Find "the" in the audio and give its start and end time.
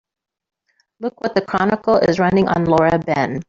1.35-1.41